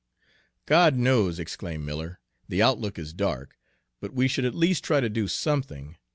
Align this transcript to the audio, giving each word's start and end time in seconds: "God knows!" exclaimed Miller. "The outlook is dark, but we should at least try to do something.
"God 0.65 0.95
knows!" 0.95 1.37
exclaimed 1.37 1.85
Miller. 1.85 2.19
"The 2.49 2.59
outlook 2.63 2.97
is 2.97 3.13
dark, 3.13 3.55
but 3.99 4.13
we 4.15 4.27
should 4.27 4.45
at 4.45 4.55
least 4.55 4.83
try 4.83 4.99
to 4.99 5.09
do 5.09 5.27
something. 5.27 5.95